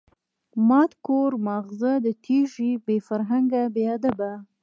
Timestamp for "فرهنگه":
3.07-3.61